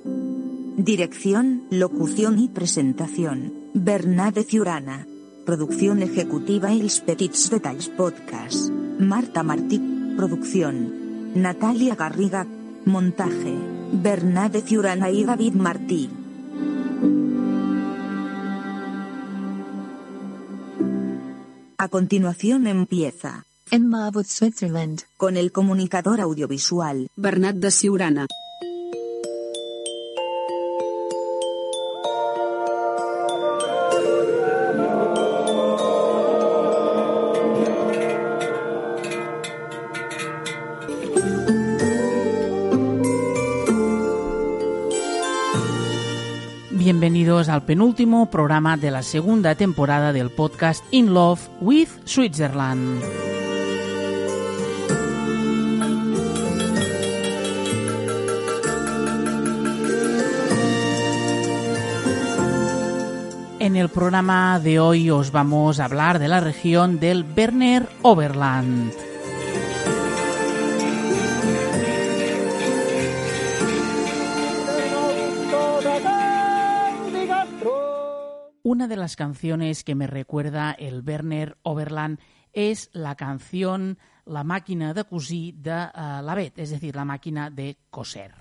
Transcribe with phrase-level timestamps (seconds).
[0.78, 5.08] Dirección, locución y presentación, Bernade Ciurana.
[5.46, 8.70] Producción ejecutiva Els Petits Detalls Podcast.
[9.00, 9.82] Marta Martí,
[10.16, 11.34] producción.
[11.34, 12.46] Natalia Garriga,
[12.86, 13.56] montaje.
[13.92, 16.10] Bernade Ciurana y David Martí.
[21.84, 25.02] A continuación empieza, En Marwood, Switzerland.
[25.18, 28.26] con el comunicador audiovisual, Bernat de Siurana.
[47.24, 53.02] Bienvenidos al penúltimo programa de la segunda temporada del podcast In Love with Switzerland.
[63.60, 69.03] En el programa de hoy os vamos a hablar de la región del Berner Oberland.
[78.84, 82.20] Una de las canciones que me recuerda el Werner Oberland
[82.52, 87.50] es la canción La máquina de cosir de eh, la Bet, es decir, la máquina
[87.50, 88.34] de coser.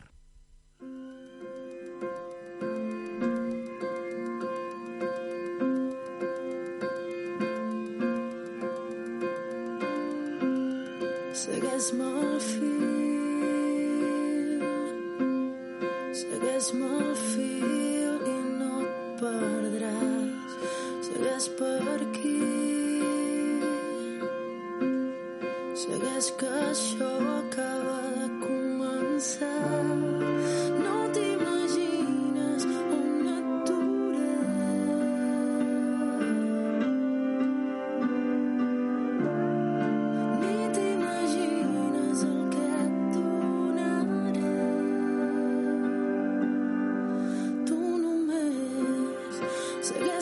[12.40, 13.02] Fil,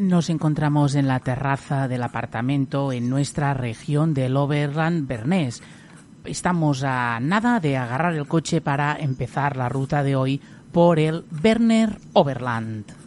[0.00, 5.62] Nos encontramos en la terraza del apartamento en nuestra región del Oberland Bernés.
[6.24, 10.40] Estamos a nada de agarrar el coche para empezar la ruta de hoy
[10.72, 12.99] por el Berner Oberland.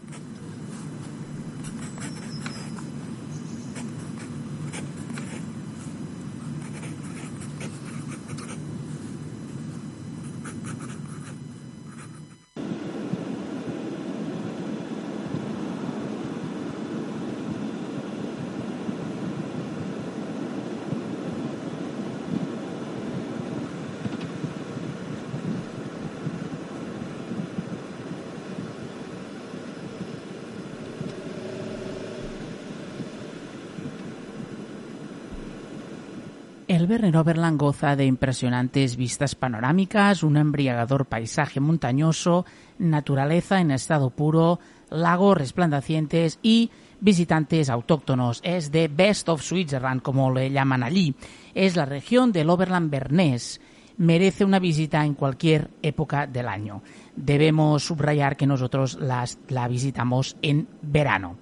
[36.73, 42.47] El Berner Oberland goza de impresionantes vistas panorámicas, un embriagador paisaje montañoso,
[42.79, 44.59] naturaleza en estado puro,
[44.89, 48.41] lagos resplandecientes y visitantes autóctonos.
[48.43, 51.13] Es de Best of Switzerland, como le llaman allí.
[51.53, 53.61] Es la región del Oberland Bernés.
[53.97, 56.81] Merece una visita en cualquier época del año.
[57.15, 61.37] Debemos subrayar que nosotros las, la visitamos en verano.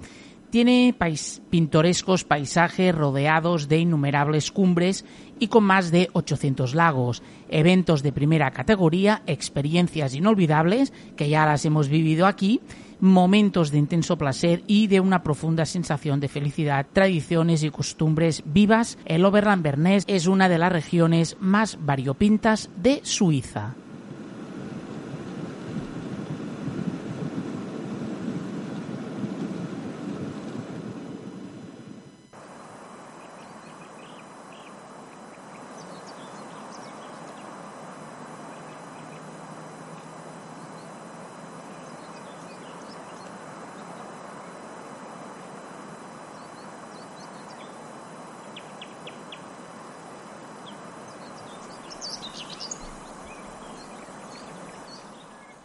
[0.51, 0.94] Tiene
[1.50, 5.06] pintorescos paisajes rodeados de innumerables cumbres
[5.39, 11.63] y con más de 800 lagos, eventos de primera categoría, experiencias inolvidables, que ya las
[11.63, 12.59] hemos vivido aquí,
[13.00, 18.98] momentos de intenso placer y de una profunda sensación de felicidad, tradiciones y costumbres vivas.
[19.06, 23.75] El Oberland Bernés es una de las regiones más variopintas de Suiza.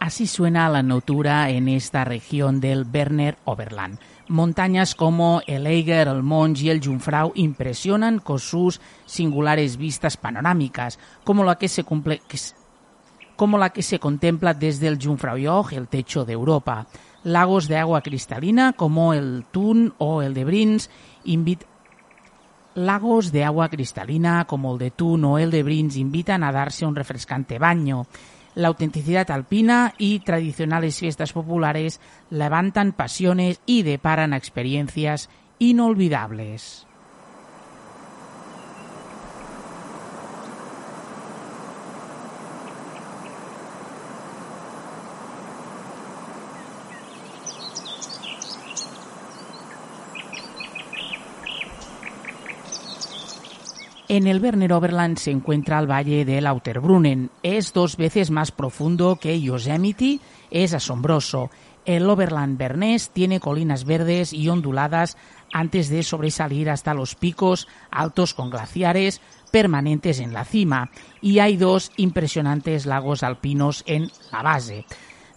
[0.07, 3.99] Así suena la natura en esta región del Berner Oberland.
[4.29, 10.97] Montañas como el Eiger, el Mons y el Jungfrau impresionan con sus singulares vistas panorámicas,
[11.25, 12.21] como la que se, cumple,
[13.35, 16.87] como la que se contempla desde el Jungfraujoch, el techo de Europa.
[17.25, 20.89] Lagos de agua cristalina como el Thun o el de Brins
[21.25, 21.65] invit-
[22.75, 26.85] Lagos de agua cristalina como el de Thun o el de Brins invitan a darse
[26.85, 28.07] un refrescante baño.
[28.57, 32.01] La autenticidad alpina y tradicionales fiestas populares
[32.31, 36.86] levantan pasiones y deparan experiencias inolvidables.
[54.09, 57.29] En el Berner Oberland se encuentra el valle del Lauterbrunnen.
[57.43, 60.21] Es dos veces más profundo que Yosemite.
[60.49, 61.51] Es asombroso.
[61.83, 65.17] El Oberland bernés tiene colinas verdes y onduladas
[65.51, 69.19] antes de sobresalir hasta los picos altos con glaciares
[69.51, 70.89] permanentes en la cima.
[71.21, 74.85] Y hay dos impresionantes lagos alpinos en la base.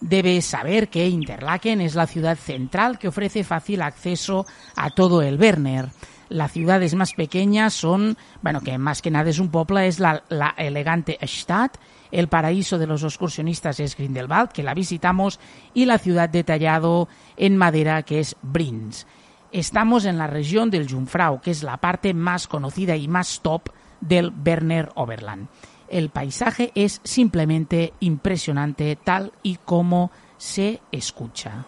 [0.01, 4.47] Debes saber que Interlaken es la ciudad central que ofrece fácil acceso
[4.77, 5.91] a todo el Berner.
[6.31, 10.23] Las ciudades más pequeñas son, bueno, que más que nada es un pueblo, es la,
[10.29, 11.77] la elegante Stadt,
[12.13, 15.41] el paraíso de los excursionistas es Grindelwald, que la visitamos,
[15.75, 19.09] y la ciudad detallado en madera, que es Brins.
[19.51, 23.71] Estamos en la región del Jungfrau, que es la parte más conocida y más top
[24.01, 25.49] del Berner Oberland.
[25.89, 31.65] El paisaje es simplemente impresionante tal y como se escucha.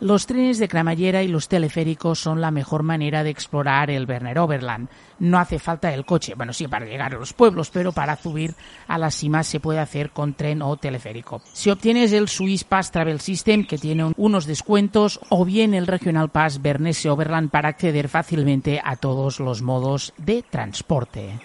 [0.00, 4.38] Los trenes de cremallera y los teleféricos son la mejor manera de explorar el Berner
[4.38, 4.88] Oberland.
[5.18, 8.54] No hace falta el coche, bueno, sí, para llegar a los pueblos, pero para subir
[8.86, 11.42] a la cima se puede hacer con tren o teleférico.
[11.52, 15.88] Si obtienes el Swiss Pass Travel System, que tiene un- unos descuentos, o bien el
[15.88, 21.40] Regional Pass Bernese Oberland para acceder fácilmente a todos los modos de transporte.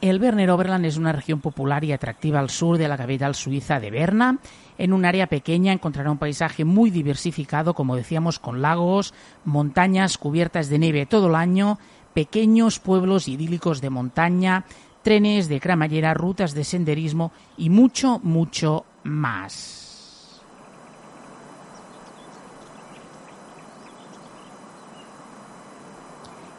[0.00, 3.80] El Berner Oberland es una región popular y atractiva al sur de la capital suiza
[3.80, 4.38] de Berna.
[4.78, 9.12] En un área pequeña encontrará un paisaje muy diversificado, como decíamos, con lagos,
[9.44, 11.78] montañas cubiertas de nieve todo el año,
[12.14, 14.64] pequeños pueblos idílicos de montaña,
[15.02, 19.88] trenes de cremallera, rutas de senderismo y mucho, mucho más.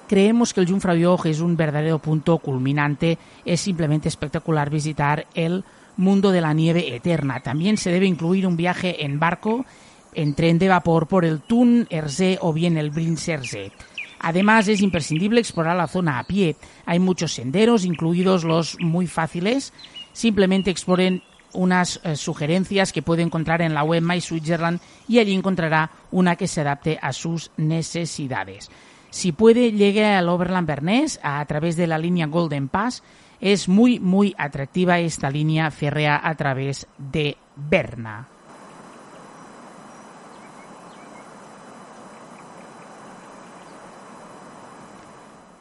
[0.10, 3.20] Creemos que el Jungfraujoch es un verdadero punto culminante.
[3.46, 5.64] Es simplemente espectacular visitar el
[6.00, 7.42] mundo de la nieve eterna.
[7.42, 9.66] También se debe incluir un viaje en barco,
[10.14, 13.72] en tren de vapor por el Thun Erzee o bien el Brinserzee.
[14.22, 16.56] Además, es imprescindible explorar la zona a pie.
[16.86, 19.72] Hay muchos senderos, incluidos los muy fáciles.
[20.14, 21.22] Simplemente exploren
[21.54, 26.36] unas eh, sugerencias que puede encontrar en la web My Switzerland y allí encontrará una
[26.36, 28.70] que se adapte a sus necesidades.
[29.10, 33.04] Si puede, llegue al Oberland Bernés a, través de la línea Golden Pass.
[33.42, 38.28] Es muy, muy atractiva esta línea férrea a través de Berna.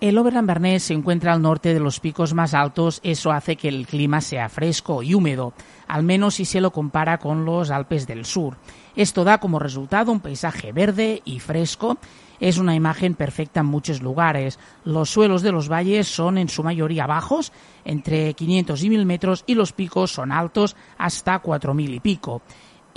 [0.01, 3.67] El Oberland Bernés se encuentra al norte de los picos más altos, eso hace que
[3.67, 5.55] el clima sea fresco y húmedo,
[5.89, 8.57] al menos si se lo compara con los Alpes del sur.
[8.95, 11.99] Esto da como resultado un paisaje verde y fresco.
[12.39, 14.61] Es una imagen perfecta en muchos lugares.
[14.85, 17.53] Los suelos de los valles son en su mayoría bajos,
[17.85, 22.43] entre 500 y 1000 metros, y los picos son altos, hasta 4000 y pico.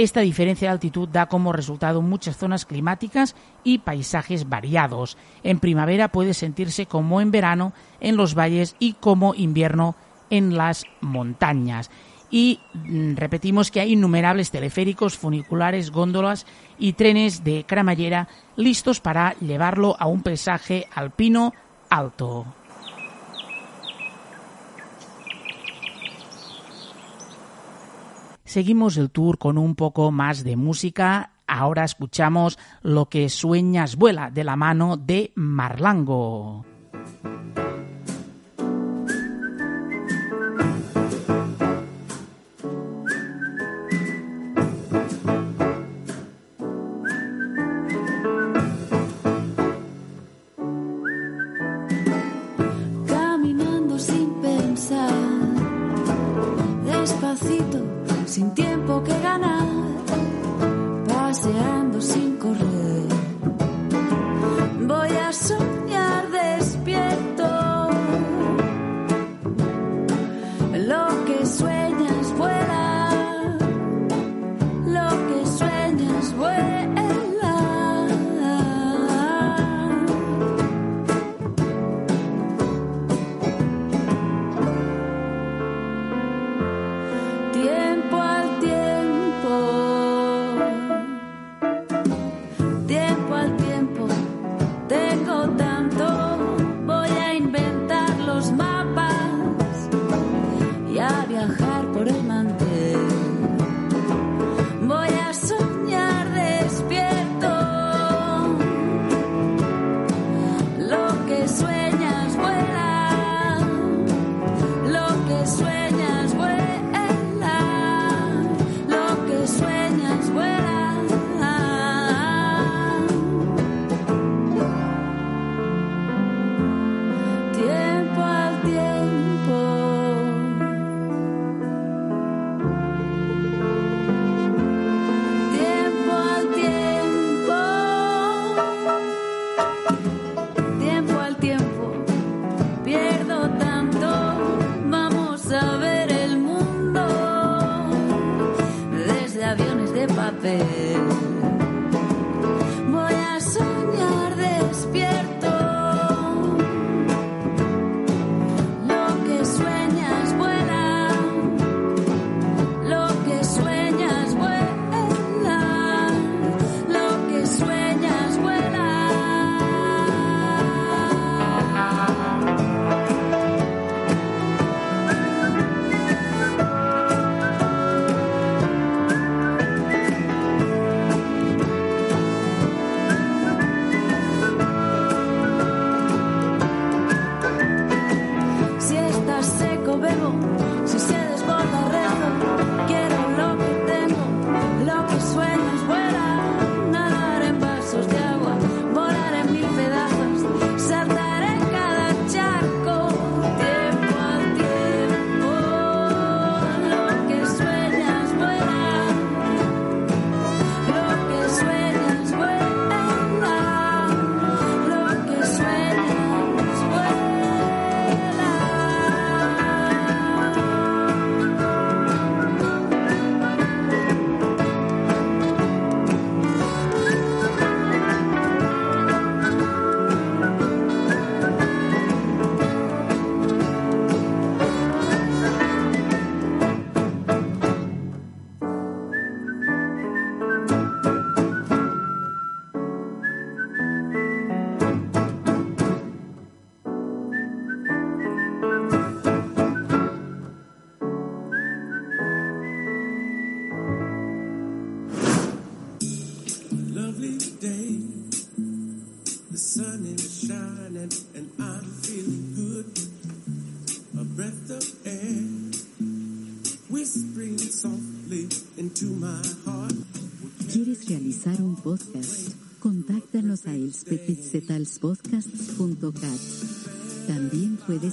[0.01, 5.15] Esta diferencia de altitud da como resultado muchas zonas climáticas y paisajes variados.
[5.43, 9.95] En primavera puede sentirse como en verano en los valles y como invierno
[10.31, 11.91] en las montañas.
[12.31, 16.47] Y mm, repetimos que hay innumerables teleféricos, funiculares, góndolas
[16.79, 21.53] y trenes de cremallera listos para llevarlo a un paisaje alpino
[21.91, 22.47] alto.
[28.51, 31.31] Seguimos el tour con un poco más de música.
[31.47, 36.65] Ahora escuchamos Lo que sueñas vuela de la mano de Marlango.
[76.41, 76.70] away.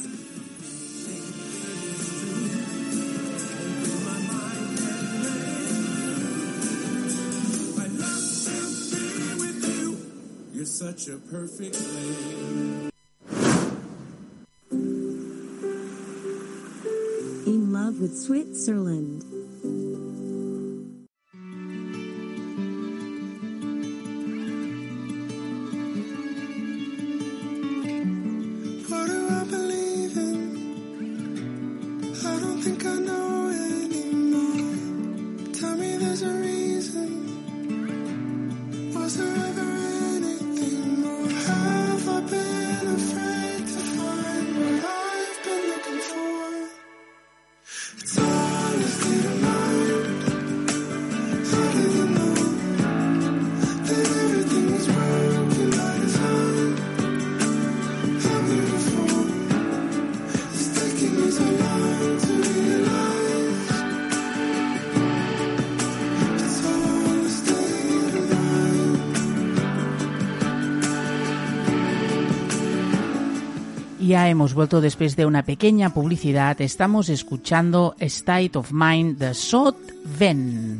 [10.64, 11.76] Such a perfect.
[17.46, 19.31] In love with Switzerland.
[74.28, 76.60] Hemos vuelto después de una pequeña publicidad.
[76.60, 79.76] Estamos escuchando State of Mind de Sot
[80.18, 80.71] Ven.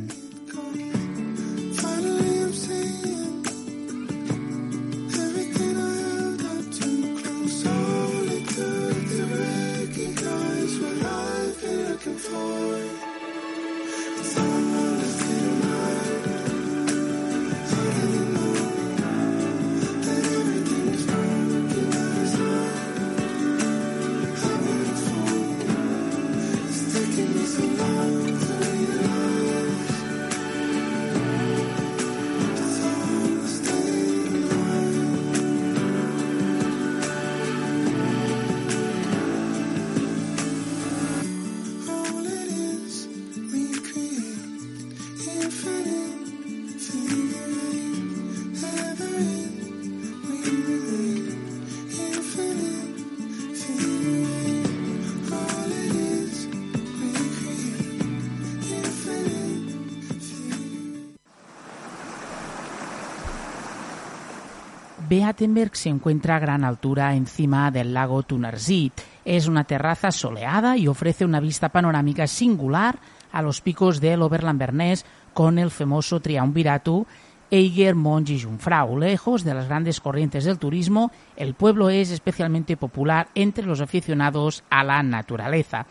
[65.22, 68.90] Beatenberg se encuentra a gran altura encima del lago Tunersee.
[69.24, 72.98] Es una terraza soleada y ofrece una vista panorámica singular
[73.30, 77.06] a los picos del Oberland Bernés con el famoso triunvirato
[77.52, 78.98] Eiger, Mons y Jungfrau.
[78.98, 84.64] Lejos de las grandes corrientes del turismo, el pueblo es especialmente popular entre los aficionados
[84.70, 85.87] a la naturaleza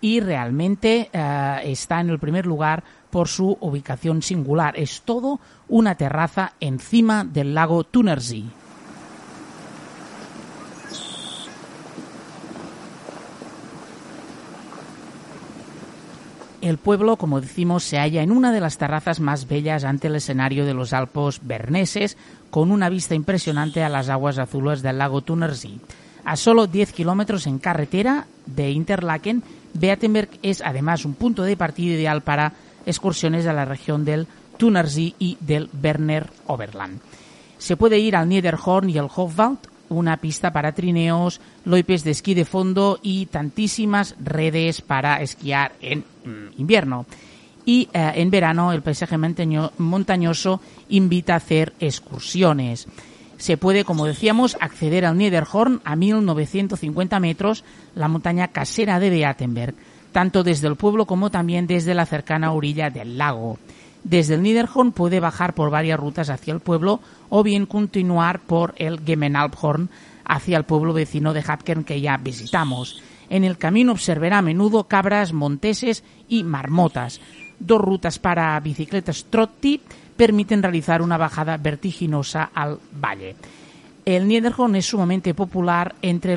[0.00, 4.78] y realmente eh, está en el primer lugar por su ubicación singular.
[4.78, 8.65] Es todo una terraza encima del lago Tunersee.
[16.66, 20.16] El pueblo, como decimos, se halla en una de las terrazas más bellas ante el
[20.16, 22.16] escenario de los Alpos berneses,
[22.50, 25.78] con una vista impresionante a las aguas azules del lago Tunersee.
[26.24, 31.94] A solo 10 kilómetros en carretera de Interlaken, Beatenberg es además un punto de partida
[31.94, 34.26] ideal para excursiones a la región del
[34.56, 36.98] Tunersee y del Berner Oberland.
[37.58, 42.34] Se puede ir al Niederhorn y al Hofwald, una pista para trineos, loipes de esquí
[42.34, 47.06] de fondo y tantísimas redes para esquiar en mm, invierno.
[47.64, 52.86] Y eh, en verano el paisaje montaño- montañoso invita a hacer excursiones.
[53.38, 59.74] Se puede, como decíamos, acceder al Niederhorn a 1950 metros, la montaña casera de Beatenberg,
[60.12, 63.58] tanto desde el pueblo como también desde la cercana orilla del lago.
[64.08, 68.72] Desde el Niederhorn puede bajar por varias rutas hacia el pueblo o bien continuar por
[68.76, 69.90] el Gemenalbhorn
[70.24, 73.02] hacia el pueblo vecino de Hapkern que ya visitamos.
[73.30, 77.20] En el camino observará a menudo cabras, monteses y marmotas.
[77.58, 79.80] Dos rutas para bicicletas trotti
[80.16, 83.34] permiten realizar una bajada vertiginosa al valle.
[84.04, 86.36] El Niederhorn es sumamente popular entre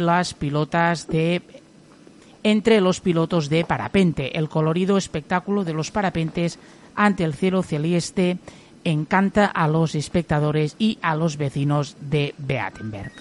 [2.42, 4.40] entre los pilotos de parapente.
[4.40, 6.58] El colorido espectáculo de los parapentes
[6.96, 8.38] ante el cielo celeste
[8.84, 13.12] encanta a los espectadores y a los vecinos de Beatenberg.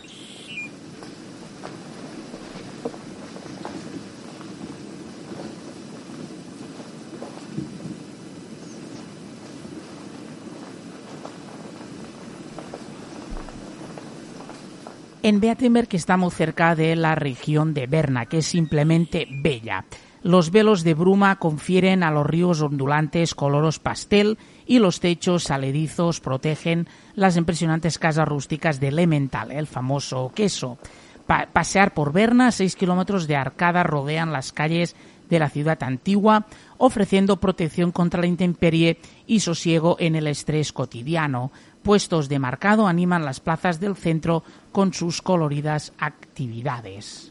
[15.29, 19.85] En Beatenberg estamos cerca de la región de Berna, que es simplemente bella.
[20.23, 26.21] Los velos de bruma confieren a los ríos ondulantes coloros pastel y los techos saledizos
[26.21, 30.79] protegen las impresionantes casas rústicas de Lemental, el famoso queso.
[31.27, 34.97] Pa- pasear por Berna, seis kilómetros de arcada rodean las calles
[35.31, 36.47] de la ciudad antigua,
[36.79, 41.53] ofreciendo protección contra la intemperie y sosiego en el estrés cotidiano.
[41.83, 47.31] Puestos de marcado animan las plazas del centro con sus coloridas actividades.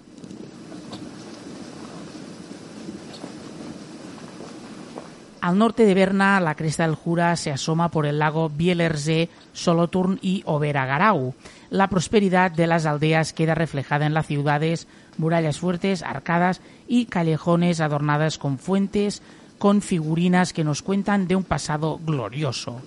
[5.48, 10.20] Al norte de Berna, la cresta del Jura se asoma por el lago Bielersee, Solothurn
[10.22, 11.36] y Oberagarau.
[11.70, 17.80] La prosperidad de las aldeas queda reflejada en las ciudades, murallas fuertes, arcadas y callejones
[17.80, 19.22] adornadas con fuentes,
[19.58, 22.82] con figurinas que nos cuentan de un pasado glorioso.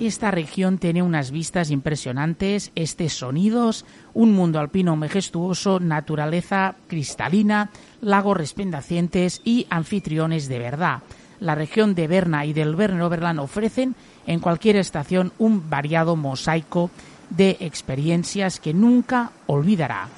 [0.00, 3.84] Esta región tiene unas vistas impresionantes, estos sonidos,
[4.14, 11.02] un mundo alpino majestuoso, naturaleza cristalina, lagos resplandecientes y anfitriones de verdad.
[11.38, 13.94] La región de Berna y del Berner Oberland ofrecen
[14.26, 16.90] en cualquier estación un variado mosaico
[17.28, 20.08] de experiencias que nunca olvidará.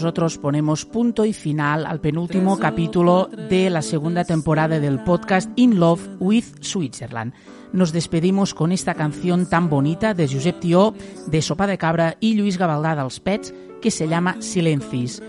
[0.00, 5.78] Nosotros ponemos punto y final al penúltimo capítulo de la segunda temporada del podcast In
[5.78, 7.34] Love with Switzerland.
[7.74, 10.94] Nos despedimos con esta canción tan bonita de Josep Tió,
[11.26, 15.22] de Sopa de Cabra y Luis Gabaldá dels Pets, que se llama Silencis.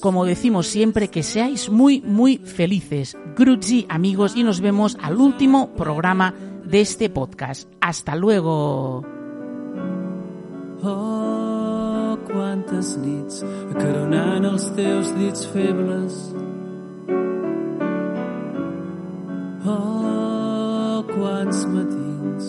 [0.00, 3.18] Como decimos siempre, que seáis muy, muy felices.
[3.36, 6.32] Gruzzi, amigos, y nos vemos al último programa
[6.64, 7.70] de este podcast.
[7.82, 9.04] Hasta luego.
[12.50, 16.14] Quantes nits acaronant els teus dits febles.
[19.70, 22.48] Oh, quants matins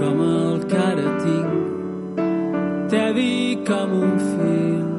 [0.00, 2.18] com el que ara tinc
[2.90, 4.90] t'he dit com un fil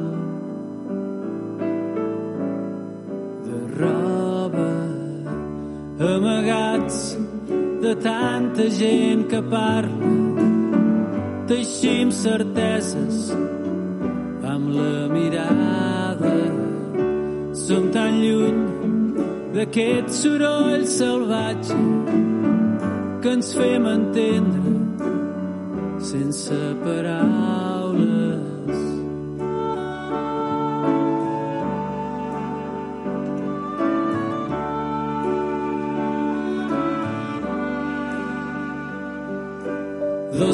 [3.50, 4.70] de roba
[6.14, 7.02] amagats
[7.84, 10.41] de tanta gent que parla
[11.82, 13.32] teixim certeses
[14.46, 16.34] amb la mirada.
[17.58, 18.60] Som tan lluny
[19.54, 21.80] d'aquest soroll salvatge
[23.22, 24.76] que ens fem entendre
[26.12, 28.31] sense paraules.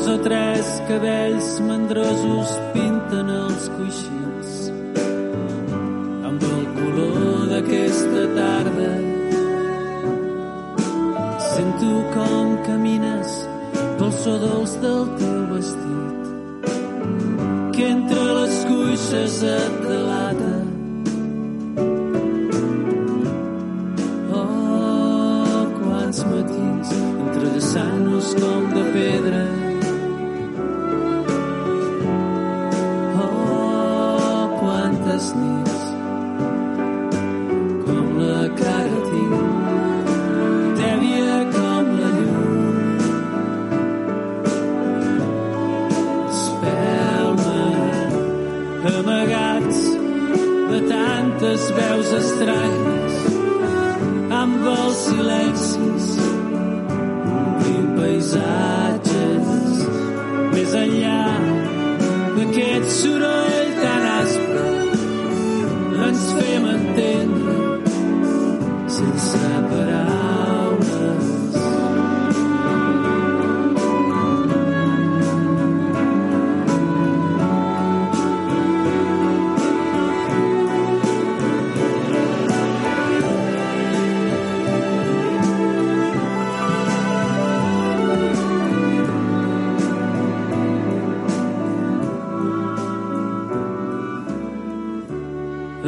[0.09, 4.55] O tres cabells mandrosos pinten els coixins
[6.25, 8.89] amb el color d'aquesta tarda.
[11.51, 13.37] Sento com camines
[14.01, 16.21] pel so dolç del teu vestit
[17.77, 20.48] que entre les cuixes et delata.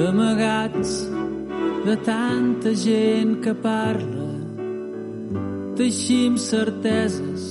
[0.09, 0.93] Amagats
[1.85, 4.29] de tanta gent que parla
[5.79, 7.45] teixim certeses